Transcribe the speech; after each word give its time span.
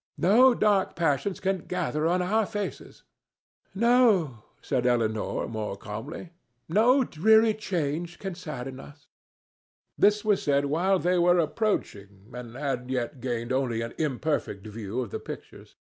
No 0.17 0.55
dark 0.55 0.95
passions 0.95 1.39
can 1.39 1.67
gather 1.67 2.07
on 2.07 2.23
our 2.23 2.47
faces." 2.47 3.03
"No," 3.75 4.41
said 4.59 4.87
Elinor, 4.87 5.47
more 5.47 5.77
calmly; 5.77 6.31
"no 6.67 7.03
dreary 7.03 7.53
change 7.53 8.17
can 8.17 8.33
sadden 8.33 8.79
us." 8.79 9.09
This 9.99 10.25
was 10.25 10.41
said 10.41 10.65
while 10.65 10.97
they 10.97 11.19
were 11.19 11.37
approaching 11.37 12.31
and 12.33 12.55
had 12.55 12.89
yet 12.89 13.21
gained 13.21 13.53
only 13.53 13.81
an 13.81 13.93
imperfect 13.99 14.65
view 14.65 15.01
of 15.01 15.11
the 15.11 15.19
pictures. 15.19 15.75